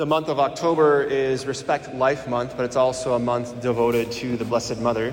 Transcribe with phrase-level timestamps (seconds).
[0.00, 4.38] The month of October is Respect Life Month, but it's also a month devoted to
[4.38, 5.12] the Blessed Mother.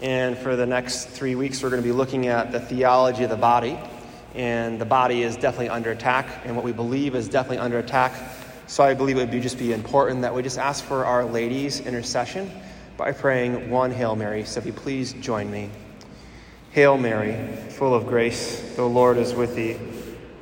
[0.00, 3.28] And for the next three weeks, we're going to be looking at the theology of
[3.28, 3.78] the body.
[4.34, 8.14] And the body is definitely under attack, and what we believe is definitely under attack.
[8.66, 11.26] So I believe it would be just be important that we just ask for Our
[11.26, 12.50] Lady's intercession
[12.96, 14.42] by praying one Hail Mary.
[14.44, 15.68] So if you please join me.
[16.70, 17.36] Hail Mary,
[17.72, 19.78] full of grace, the Lord is with thee.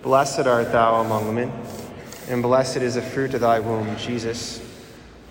[0.03, 1.51] Blessed art thou among women
[2.29, 4.61] and blessed is the fruit of thy womb, Jesus.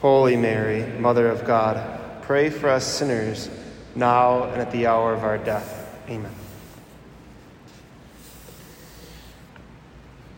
[0.02, 3.50] Holy Mary, Mother of God, pray for us sinners,
[3.96, 6.00] now and at the hour of our death.
[6.10, 6.32] Amen.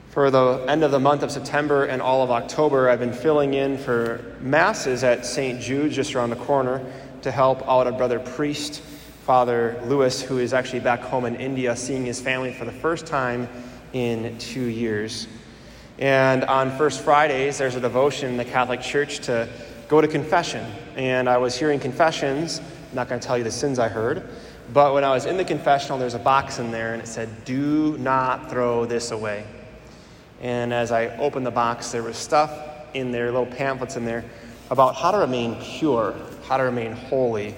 [0.09, 3.53] For the end of the month of September and all of October, I've been filling
[3.53, 5.62] in for masses at St.
[5.62, 6.84] Jude, just around the corner,
[7.21, 8.81] to help out a brother priest,
[9.26, 13.05] Father Lewis, who is actually back home in India, seeing his family for the first
[13.05, 13.48] time
[13.93, 15.27] in two years.
[15.99, 19.49] And on First Fridays, there's a devotion in the Catholic Church to
[19.87, 20.63] go to confession.
[20.95, 22.59] And I was hearing confessions.
[22.59, 24.29] I'm not going to tell you the sins I heard.
[24.73, 27.45] But when I was in the confessional, there's a box in there and it said,
[27.45, 29.48] Do not throw this away.
[30.39, 32.51] And as I opened the box, there was stuff
[32.93, 34.23] in there, little pamphlets in there,
[34.70, 37.55] about how to remain pure, how to remain holy.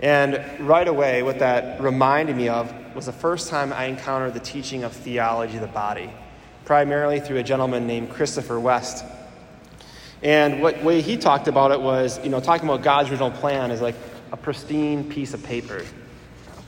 [0.00, 4.40] And right away, what that reminded me of was the first time I encountered the
[4.40, 6.10] teaching of theology of the body
[6.68, 9.02] primarily through a gentleman named Christopher West.
[10.22, 13.70] And what way he talked about it was, you know, talking about God's original plan
[13.70, 13.94] is like
[14.32, 15.82] a pristine piece of paper.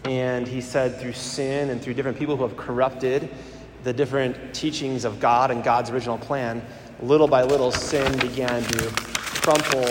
[0.06, 3.28] And he said through sin and through different people who have corrupted
[3.84, 6.64] the different teachings of God and God's original plan,
[7.02, 9.84] little by little sin began to crumple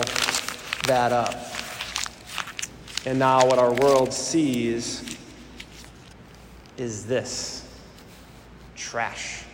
[0.88, 1.36] that up.
[3.06, 5.16] And now what our world sees
[6.76, 7.64] is this
[8.74, 9.44] trash.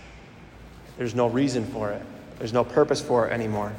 [0.99, 2.03] There's no reason for it,
[2.39, 3.73] there's no purpose for it anymore.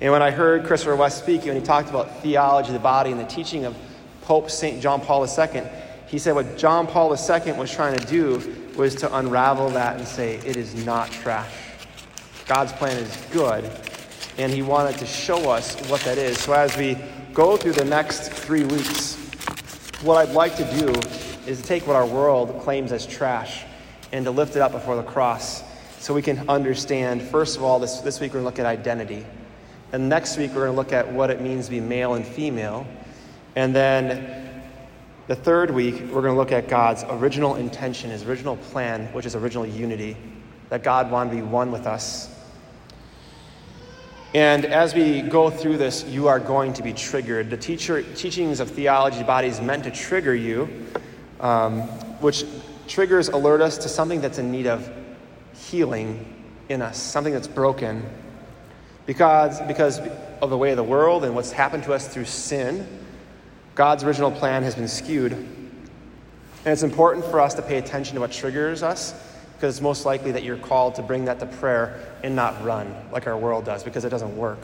[0.00, 3.12] And when I heard Christopher West speak, when he talked about theology of the body
[3.12, 3.76] and the teaching of
[4.22, 4.82] Pope St.
[4.82, 5.62] John Paul II,
[6.08, 10.06] he said what John Paul II was trying to do was to unravel that and
[10.06, 11.52] say, it is not trash.
[12.46, 13.70] God's plan is good,
[14.36, 16.38] and he wanted to show us what that is.
[16.38, 16.98] So as we
[17.32, 19.14] go through the next three weeks,
[20.02, 20.88] what I'd like to do
[21.46, 23.64] is to take what our world claims as trash
[24.12, 25.62] and to lift it up before the cross
[26.04, 28.66] so we can understand, first of all, this, this week we're going to look at
[28.66, 29.24] identity.
[29.90, 32.26] And next week we're going to look at what it means to be male and
[32.26, 32.86] female.
[33.56, 34.62] And then
[35.28, 39.24] the third week we're going to look at God's original intention, his original plan, which
[39.24, 40.14] is original unity,
[40.68, 42.28] that God wanted to be one with us.
[44.34, 47.48] And as we go through this, you are going to be triggered.
[47.48, 50.68] The teacher, teachings of theology body is meant to trigger you,
[51.40, 51.80] um,
[52.20, 52.44] which
[52.88, 54.86] triggers alert us to something that's in need of
[55.74, 56.24] healing
[56.68, 58.08] in us, something that's broken.
[59.06, 59.98] Because, because
[60.40, 62.86] of the way of the world and what's happened to us through sin,
[63.74, 65.32] God's original plan has been skewed.
[65.32, 69.14] And it's important for us to pay attention to what triggers us,
[69.54, 72.94] because it's most likely that you're called to bring that to prayer and not run
[73.10, 74.60] like our world does, because it doesn't work.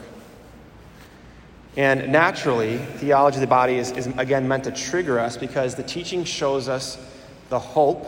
[1.75, 5.83] And naturally, theology of the body is, is again meant to trigger us because the
[5.83, 6.97] teaching shows us
[7.49, 8.07] the hope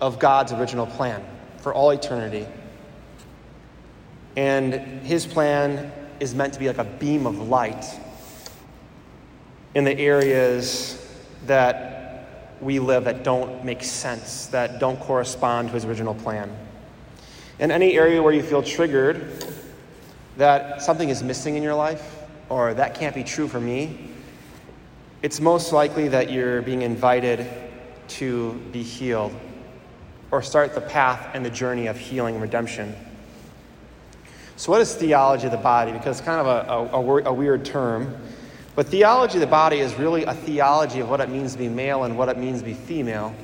[0.00, 1.24] of God's original plan
[1.60, 2.46] for all eternity.
[4.36, 7.84] And his plan is meant to be like a beam of light
[9.74, 11.04] in the areas
[11.46, 16.50] that we live that don't make sense, that don't correspond to his original plan.
[17.58, 19.44] In any area where you feel triggered
[20.36, 24.10] that something is missing in your life, or that can't be true for me,
[25.22, 27.46] it's most likely that you're being invited
[28.06, 29.34] to be healed
[30.30, 32.94] or start the path and the journey of healing and redemption.
[34.56, 35.92] So, what is theology of the body?
[35.92, 38.16] Because it's kind of a, a, a, weird term.
[38.74, 41.68] But theology of the body is really a theology of what it means to be
[41.68, 43.34] male and what it means to be female.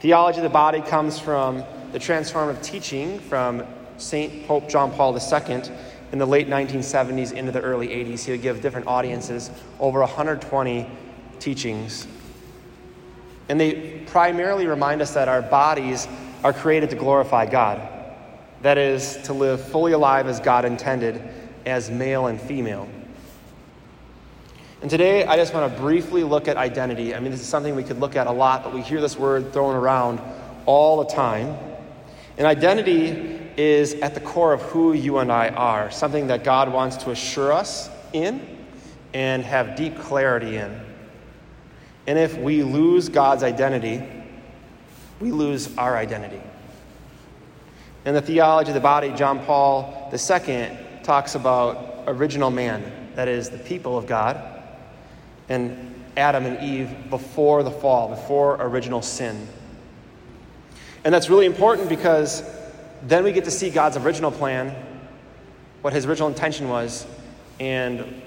[0.00, 3.64] Theology of the body comes from the transformative teaching from
[3.98, 4.46] St.
[4.46, 5.62] Pope John Paul II
[6.12, 8.24] in the late 1970s into the early 80s.
[8.24, 9.50] He would give different audiences
[9.80, 10.88] over 120
[11.38, 12.06] teachings
[13.48, 16.08] and they primarily remind us that our bodies
[16.42, 17.80] are created to glorify God.
[18.62, 21.22] That is, to live fully alive as God intended,
[21.64, 22.88] as male and female.
[24.82, 27.14] And today, I just want to briefly look at identity.
[27.14, 29.18] I mean, this is something we could look at a lot, but we hear this
[29.18, 30.20] word thrown around
[30.66, 31.56] all the time.
[32.36, 36.70] And identity is at the core of who you and I are, something that God
[36.70, 38.46] wants to assure us in
[39.14, 40.85] and have deep clarity in.
[42.06, 44.02] And if we lose God's identity,
[45.20, 46.40] we lose our identity.
[48.04, 53.50] In the theology of the body, John Paul II talks about original man, that is,
[53.50, 54.40] the people of God,
[55.48, 59.48] and Adam and Eve before the fall, before original sin.
[61.04, 62.42] And that's really important because
[63.02, 64.74] then we get to see God's original plan,
[65.82, 67.06] what his original intention was,
[67.60, 68.22] and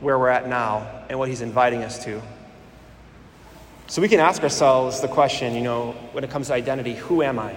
[0.00, 2.20] where we're at now, and what he's inviting us to.
[3.92, 7.22] So we can ask ourselves the question, you know, when it comes to identity who
[7.22, 7.54] am I?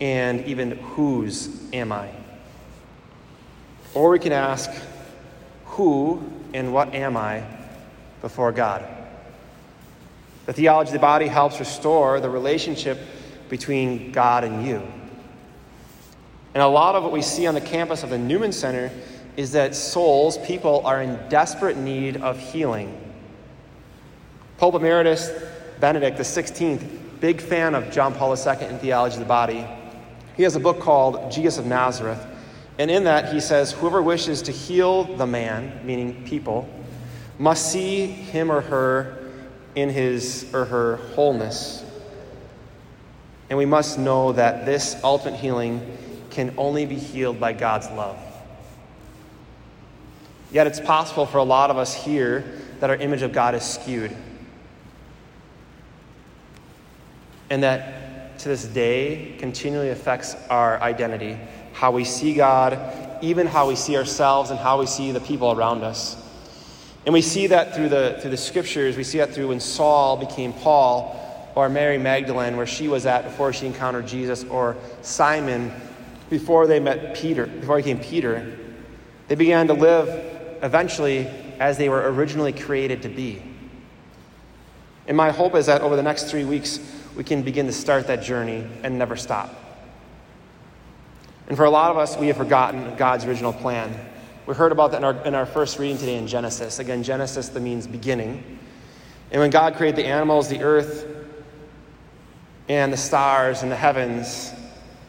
[0.00, 2.10] And even whose am I?
[3.94, 4.68] Or we can ask,
[5.64, 6.20] who
[6.52, 7.44] and what am I
[8.20, 8.84] before God?
[10.46, 12.98] The theology of the body helps restore the relationship
[13.48, 14.82] between God and you.
[16.52, 18.90] And a lot of what we see on the campus of the Newman Center
[19.36, 23.04] is that souls, people, are in desperate need of healing.
[24.58, 25.30] Pope Emeritus
[25.78, 29.64] Benedict XVI, big fan of John Paul II in Theology of the Body,
[30.36, 32.24] he has a book called Jesus of Nazareth.
[32.76, 36.68] And in that, he says, Whoever wishes to heal the man, meaning people,
[37.38, 39.30] must see him or her
[39.76, 41.84] in his or her wholeness.
[43.50, 45.96] And we must know that this ultimate healing
[46.30, 48.18] can only be healed by God's love.
[50.50, 52.44] Yet it's possible for a lot of us here
[52.80, 54.16] that our image of God is skewed.
[57.50, 61.38] And that to this day continually affects our identity,
[61.72, 62.78] how we see God,
[63.22, 66.16] even how we see ourselves, and how we see the people around us.
[67.06, 68.96] And we see that through the, through the scriptures.
[68.96, 71.24] We see that through when Saul became Paul,
[71.54, 75.72] or Mary Magdalene, where she was at before she encountered Jesus, or Simon
[76.30, 78.56] before they met Peter, before he became Peter.
[79.26, 80.08] They began to live
[80.62, 81.26] eventually
[81.58, 83.42] as they were originally created to be.
[85.08, 86.78] And my hope is that over the next three weeks,
[87.18, 89.52] we can begin to start that journey and never stop.
[91.48, 93.92] And for a lot of us, we have forgotten God's original plan.
[94.46, 96.78] We heard about that in our, in our first reading today in Genesis.
[96.78, 98.60] Again, Genesis, the means beginning.
[99.32, 101.06] And when God created the animals, the earth,
[102.68, 104.52] and the stars and the heavens,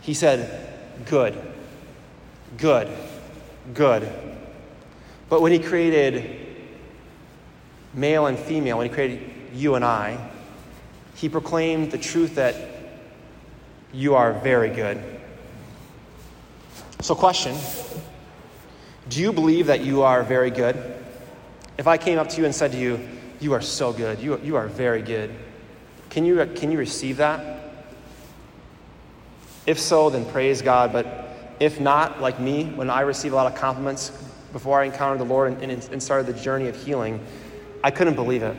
[0.01, 0.67] He said,
[1.05, 1.39] Good,
[2.57, 2.89] good,
[3.75, 4.11] good.
[5.29, 6.39] But when He created
[7.93, 10.28] male and female, when He created you and I,
[11.19, 12.55] He proclaimed the truth that
[13.91, 15.03] you are very good.
[17.01, 17.57] So, question
[19.09, 20.77] Do you believe that you are very good?
[21.77, 23.05] If I came up to you and said to you,
[23.41, 25.35] You are so good, you, you are very good,
[26.09, 27.85] can you, can you receive that?
[29.65, 30.93] If so, then praise God.
[30.93, 34.11] But if not, like me, when I receive a lot of compliments
[34.53, 37.21] before I encountered the Lord and, and started the journey of healing,
[37.83, 38.55] I couldn't believe it.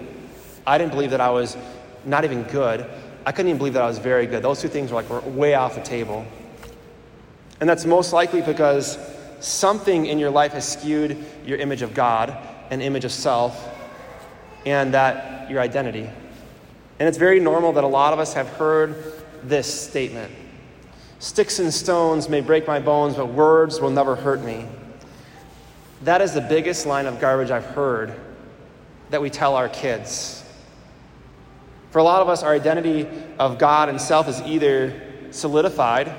[0.66, 1.56] I didn't believe that I was
[2.04, 2.86] not even good.
[3.26, 4.42] I couldn't even believe that I was very good.
[4.42, 6.24] Those two things were like were way off the table.
[7.60, 8.98] And that's most likely because
[9.40, 12.36] something in your life has skewed your image of God
[12.70, 13.68] and image of self
[14.64, 16.08] and that your identity.
[16.98, 20.32] And it's very normal that a lot of us have heard this statement
[21.20, 24.66] Sticks and stones may break my bones, but words will never hurt me.
[26.04, 28.18] That is the biggest line of garbage I've heard
[29.10, 30.39] that we tell our kids.
[31.90, 33.08] For a lot of us, our identity
[33.38, 35.00] of God and self is either
[35.32, 36.12] solidified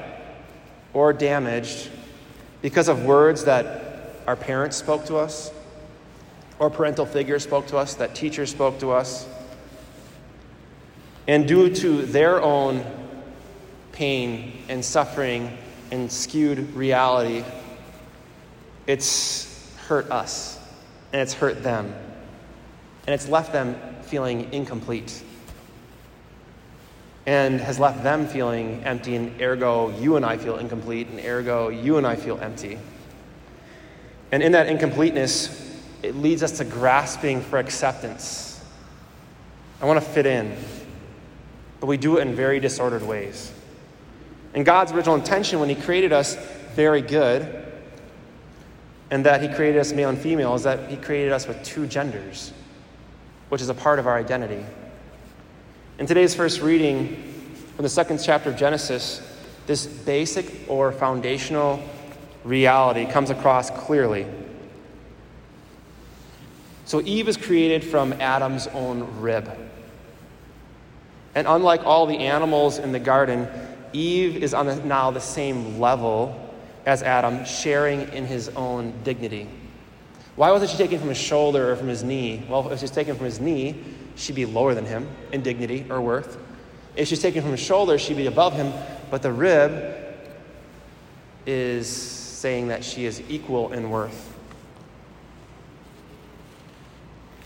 [0.94, 1.90] or damaged
[2.62, 5.52] because of words that our parents spoke to us,
[6.60, 9.28] or parental figures spoke to us, that teachers spoke to us.
[11.28, 12.86] And due to their own
[13.94, 15.58] pain and suffering
[15.90, 17.44] and skewed reality,
[18.88, 20.60] it's hurt us
[21.14, 21.94] and it's hurt them.
[23.08, 25.24] And it's left them feeling incomplete
[27.26, 31.70] and has left them feeling empty, and ergo, you and I feel incomplete, and ergo,
[31.70, 32.80] you and I feel empty.
[34.32, 38.64] And in that incompleteness, it leads us to grasping for acceptance.
[39.82, 40.56] I want to fit in,
[41.80, 43.52] but we do it in very disordered ways.
[44.54, 46.36] And God's original intention when He created us
[46.76, 47.66] very good,
[49.12, 51.86] and that He created us male and female, is that He created us with two
[51.86, 52.52] genders,
[53.50, 54.66] which is a part of our identity.
[56.00, 57.16] In today's first reading
[57.76, 59.22] from the second chapter of Genesis,
[59.68, 61.82] this basic or foundational
[62.44, 64.26] reality comes across clearly.
[66.86, 69.50] So, Eve is created from Adam's own rib.
[71.36, 73.48] And unlike all the animals in the garden,
[73.94, 76.36] Eve is on the, now the same level
[76.86, 79.48] as Adam, sharing in his own dignity.
[80.36, 82.44] Why wasn't she taken from his shoulder or from his knee?
[82.50, 83.84] Well, if she's taken from his knee,
[84.16, 86.38] she'd be lower than him in dignity or worth.
[86.96, 88.74] If she's taken from his shoulder, she'd be above him,
[89.10, 89.96] but the rib
[91.46, 94.28] is saying that she is equal in worth.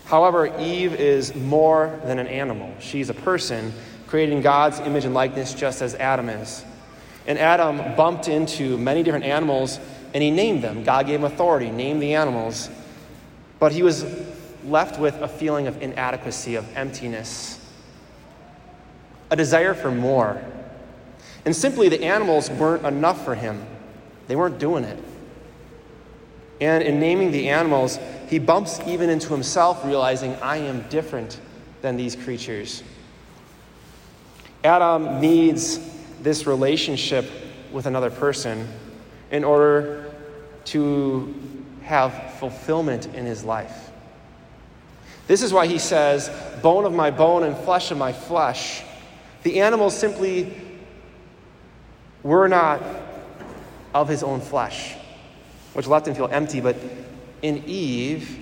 [0.06, 2.72] However, Eve is more than an animal.
[2.78, 3.72] She's a person
[4.06, 6.64] created in God's image and likeness, just as Adam is.
[7.26, 9.80] And Adam bumped into many different animals
[10.14, 10.84] and he named them.
[10.84, 12.70] God gave him authority, named the animals.
[13.58, 14.04] But he was
[14.66, 17.58] left with a feeling of inadequacy, of emptiness,
[19.30, 20.42] a desire for more.
[21.44, 23.64] And simply, the animals weren't enough for him,
[24.28, 25.02] they weren't doing it.
[26.60, 31.38] And in naming the animals, he bumps even into himself, realizing, I am different
[31.82, 32.82] than these creatures.
[34.64, 35.78] Adam needs
[36.22, 37.30] this relationship
[37.72, 38.66] with another person
[39.30, 40.12] in order
[40.64, 41.34] to
[41.82, 43.90] have fulfillment in his life.
[45.26, 46.30] This is why he says,
[46.62, 48.82] bone of my bone and flesh of my flesh.
[49.42, 50.54] The animals simply
[52.22, 52.82] were not
[53.94, 54.94] of his own flesh,
[55.72, 56.60] which left him feel empty.
[56.60, 56.76] But
[57.42, 58.38] in Eve,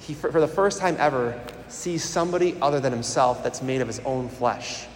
[0.00, 4.00] he, for the first time ever, sees somebody other than himself that's made of his
[4.00, 4.86] own flesh.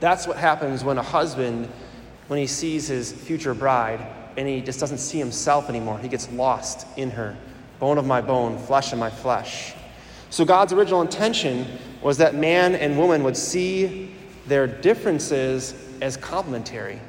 [0.00, 1.68] That's what happens when a husband,
[2.26, 4.04] when he sees his future bride,
[4.36, 5.98] and he just doesn't see himself anymore.
[5.98, 7.36] He gets lost in her.
[7.78, 9.74] Bone of my bone, flesh of my flesh.
[10.30, 11.66] So God's original intention
[12.02, 14.14] was that man and woman would see
[14.46, 17.00] their differences as complementary.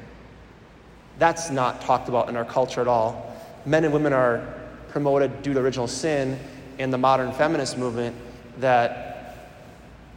[1.18, 3.36] That's not talked about in our culture at all.
[3.66, 4.54] Men and women are
[4.88, 6.38] promoted due to original sin
[6.78, 8.16] and the modern feminist movement
[8.58, 9.48] that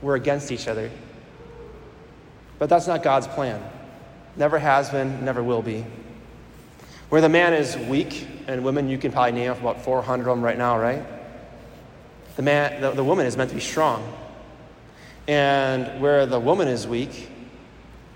[0.02, 0.90] we're against each other.
[2.60, 3.62] But that's not God's plan.
[4.36, 5.86] Never has been, never will be.
[7.10, 10.36] Where the man is weak, and women, you can probably name off about 400 of
[10.36, 11.04] them right now, right?
[12.36, 14.18] The, man, the, the woman is meant to be strong.
[15.28, 17.30] And where the woman is weak,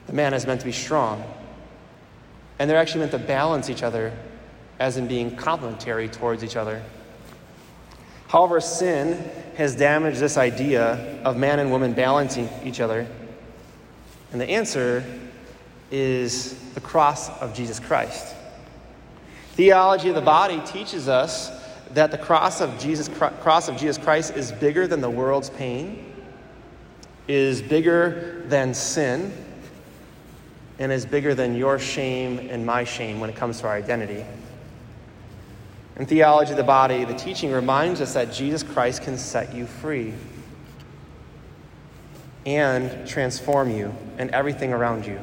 [0.07, 1.23] the man is meant to be strong.
[2.59, 4.13] And they're actually meant to balance each other
[4.79, 6.81] as in being complementary towards each other.
[8.27, 13.07] However, sin has damaged this idea of man and woman balancing each other.
[14.31, 15.03] And the answer
[15.91, 18.34] is the cross of Jesus Christ.
[19.55, 21.49] Theology of the body teaches us
[21.93, 26.13] that the cross of Jesus, cross of Jesus Christ is bigger than the world's pain,
[27.29, 29.31] is bigger than sin,
[30.77, 34.25] and is bigger than your shame and my shame when it comes to our identity.
[35.95, 39.65] In theology of the body, the teaching reminds us that Jesus Christ can set you
[39.65, 40.13] free
[42.45, 45.17] and transform you and everything around you.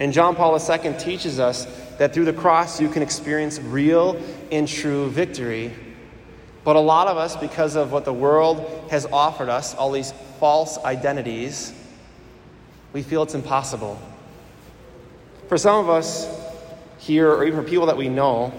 [0.00, 1.66] And John Paul II teaches us
[1.98, 5.72] that through the cross you can experience real and true victory.
[6.64, 10.12] But a lot of us, because of what the world has offered us, all these
[10.40, 11.72] false identities,
[12.92, 14.00] we feel it's impossible.
[15.48, 16.28] For some of us
[16.98, 18.52] here, or even for people that we know,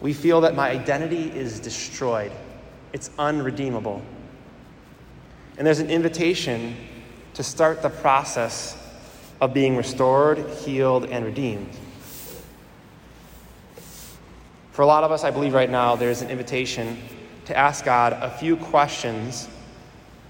[0.00, 2.30] we feel that my identity is destroyed,
[2.92, 4.02] it's unredeemable.
[5.58, 6.76] And there's an invitation
[7.34, 8.76] to start the process
[9.40, 11.70] of being restored, healed, and redeemed.
[14.76, 16.98] For a lot of us, I believe right now, there's an invitation
[17.46, 19.48] to ask God a few questions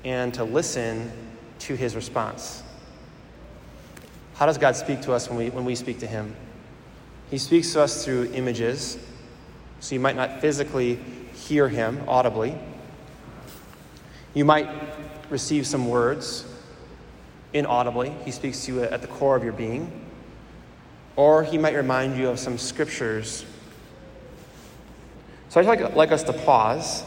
[0.04, 1.10] and to listen
[1.58, 2.62] to his response.
[4.34, 6.36] How does God speak to us when we, when we speak to him?
[7.28, 8.98] He speaks to us through images,
[9.80, 11.00] so you might not physically
[11.34, 12.56] hear him audibly.
[14.32, 14.68] You might
[15.28, 16.46] receive some words
[17.52, 18.10] inaudibly.
[18.24, 20.06] He speaks to you at the core of your being.
[21.16, 23.44] Or he might remind you of some scriptures.
[25.48, 27.04] So I'd like, like us to pause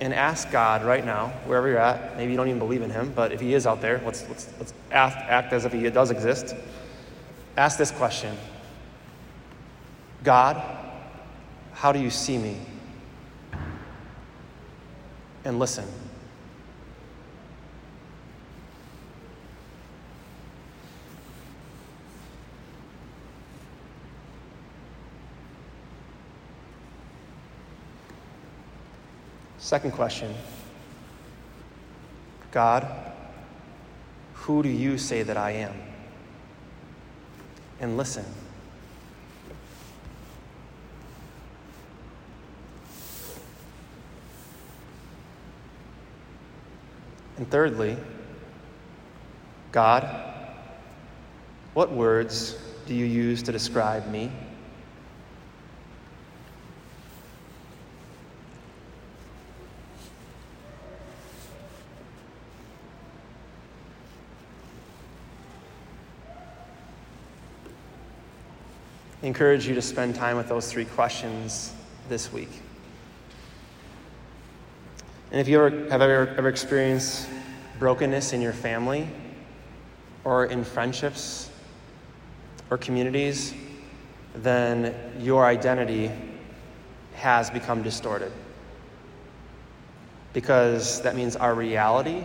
[0.00, 2.16] and ask God right now, wherever you're at.
[2.16, 4.48] Maybe you don't even believe in him, but if he is out there, let's, let's,
[4.58, 6.54] let's act, act as if he does exist.
[7.56, 8.36] Ask this question
[10.22, 10.62] God,
[11.72, 12.56] how do you see me?
[15.44, 15.86] And listen.
[29.70, 30.34] Second question
[32.50, 32.88] God,
[34.34, 35.72] who do you say that I am?
[37.78, 38.24] And listen.
[47.36, 47.96] And thirdly,
[49.70, 50.34] God,
[51.74, 52.58] what words
[52.88, 54.32] do you use to describe me?
[69.22, 71.74] Encourage you to spend time with those three questions
[72.08, 72.48] this week.
[75.30, 77.28] And if you ever, have ever, ever experienced
[77.78, 79.06] brokenness in your family
[80.24, 81.50] or in friendships
[82.70, 83.52] or communities,
[84.34, 86.10] then your identity
[87.14, 88.32] has become distorted.
[90.32, 92.24] Because that means our reality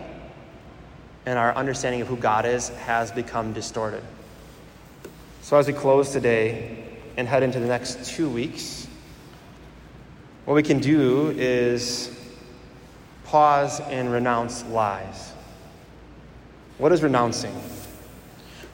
[1.26, 4.02] and our understanding of who God is has become distorted.
[5.42, 6.85] So, as we close today
[7.16, 8.86] and head into the next two weeks,
[10.44, 12.10] what we can do is
[13.24, 15.32] pause and renounce lies.
[16.78, 17.54] What is renouncing?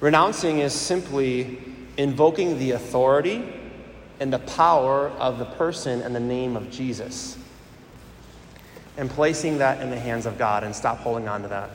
[0.01, 1.59] Renouncing is simply
[1.97, 3.45] invoking the authority
[4.21, 7.39] and the power of the person and the name of Jesus
[8.97, 11.71] and placing that in the hands of God and stop holding on to that.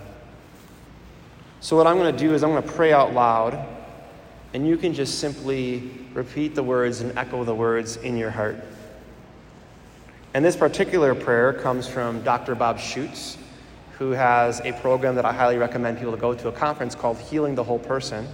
[1.60, 3.66] So, what I'm going to do is I'm going to pray out loud,
[4.54, 8.58] and you can just simply repeat the words and echo the words in your heart.
[10.34, 12.56] And this particular prayer comes from Dr.
[12.56, 13.38] Bob Schuchts,
[13.98, 17.18] who has a program that I highly recommend people to go to a conference called
[17.18, 18.28] Healing the Whole Person.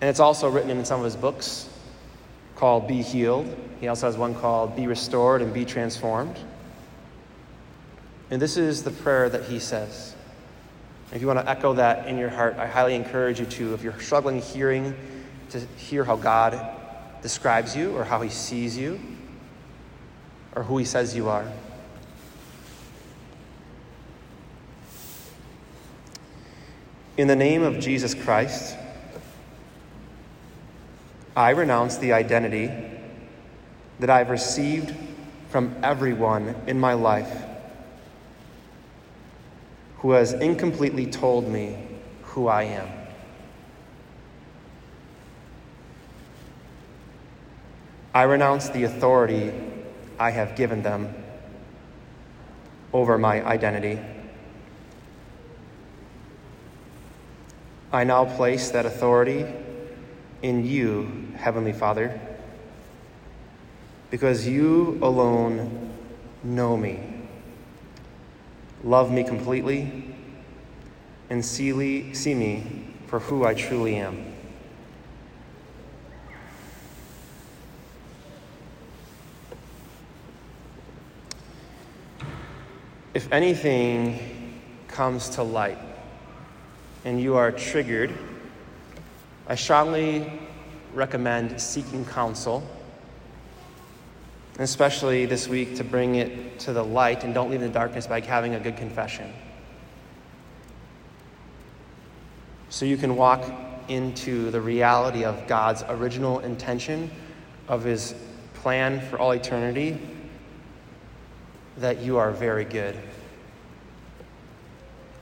[0.00, 1.68] And it's also written in some of his books
[2.56, 3.56] called Be Healed.
[3.80, 6.36] He also has one called Be Restored and Be Transformed.
[8.30, 10.14] And this is the prayer that he says.
[11.12, 13.74] If you want to echo that in your heart, I highly encourage you to.
[13.74, 14.94] If you're struggling hearing,
[15.50, 16.58] to hear how God
[17.20, 18.98] describes you or how he sees you
[20.56, 21.46] or who he says you are.
[27.18, 28.74] In the name of Jesus Christ,
[31.36, 32.70] I renounce the identity
[34.00, 34.94] that I've received
[35.50, 37.51] from everyone in my life
[40.02, 41.78] who has incompletely told me
[42.24, 42.88] who I am.
[48.12, 49.52] I renounce the authority
[50.18, 51.14] I have given them
[52.92, 54.00] over my identity.
[57.92, 59.46] I now place that authority
[60.42, 62.20] in you, Heavenly Father,
[64.10, 65.92] because you alone
[66.42, 67.11] know me
[68.84, 70.14] love me completely,
[71.30, 71.72] and see,
[72.34, 74.32] me for who I truly am.
[83.14, 85.78] If anything comes to light
[87.04, 88.12] and you are triggered,
[89.46, 90.40] I strongly
[90.94, 92.66] recommend seeking counsel
[94.58, 98.06] especially this week to bring it to the light and don't leave in the darkness
[98.06, 99.32] by having a good confession.
[102.68, 103.44] So you can walk
[103.88, 107.10] into the reality of God's original intention,
[107.68, 108.14] of His
[108.54, 109.98] plan for all eternity,
[111.78, 112.96] that you are very good.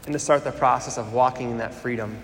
[0.04, 2.16] And to start the process of walking in that freedom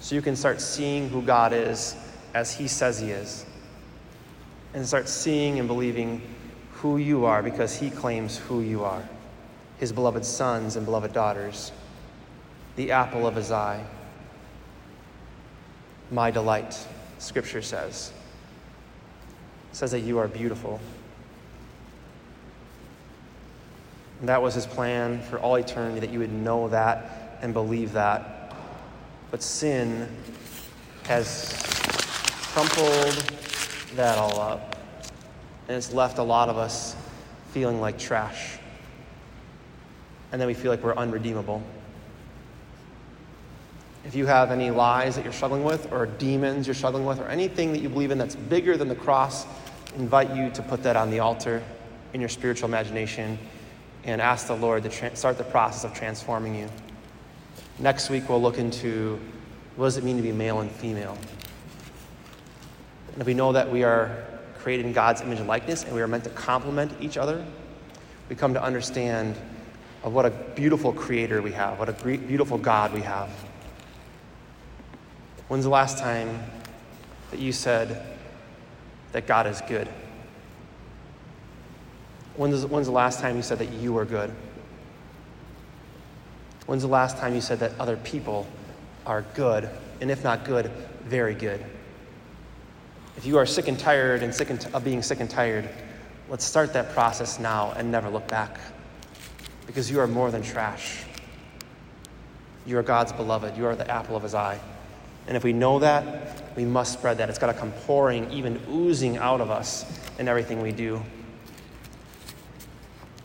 [0.00, 1.94] so you can start seeing who God is
[2.34, 3.44] as He says He is
[4.74, 6.22] and start seeing and believing
[6.72, 9.06] who you are because He claims who you are
[9.78, 11.72] His beloved sons and beloved daughters,
[12.76, 13.84] the apple of His eye,
[16.10, 16.86] my delight,
[17.18, 18.12] Scripture says.
[19.70, 20.80] It says that you are beautiful.
[24.20, 27.92] And that was his plan for all eternity, that you would know that and believe
[27.92, 28.54] that.
[29.30, 30.08] But sin
[31.04, 31.62] has
[32.52, 33.24] crumpled
[33.96, 34.76] that all up.
[35.68, 36.96] And it's left a lot of us
[37.52, 38.58] feeling like trash.
[40.32, 41.62] And then we feel like we're unredeemable.
[44.04, 47.28] If you have any lies that you're struggling with, or demons you're struggling with, or
[47.28, 49.44] anything that you believe in that's bigger than the cross,
[49.96, 51.62] invite you to put that on the altar
[52.14, 53.38] in your spiritual imagination
[54.04, 56.68] and ask the Lord to tra- start the process of transforming you.
[57.78, 59.20] Next week, we'll look into
[59.76, 61.16] what does it mean to be male and female.
[63.20, 64.16] And if we know that we are
[64.60, 67.44] created in God's image and likeness and we are meant to complement each other,
[68.30, 69.36] we come to understand
[70.02, 73.28] of what a beautiful creator we have, what a beautiful God we have.
[75.48, 76.42] When's the last time
[77.30, 78.02] that you said
[79.12, 79.86] that God is good?
[82.36, 84.32] When's, when's the last time you said that you are good?
[86.64, 88.46] When's the last time you said that other people
[89.04, 89.68] are good,
[90.00, 90.70] and if not good,
[91.04, 91.62] very good?
[93.16, 95.68] If you are sick and tired and sick and t- of being sick and tired,
[96.28, 98.58] let's start that process now and never look back.
[99.66, 101.04] Because you are more than trash.
[102.66, 103.56] You are God's beloved.
[103.56, 104.60] You are the apple of his eye.
[105.26, 107.28] And if we know that, we must spread that.
[107.28, 109.84] It's got to come pouring, even oozing out of us
[110.18, 111.02] in everything we do.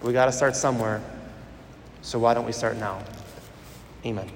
[0.01, 1.01] We got to start somewhere.
[2.01, 3.03] So why don't we start now?
[4.05, 4.29] Amen.